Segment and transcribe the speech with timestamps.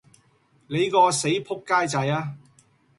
[0.65, 2.33] 你個死仆街仔吖！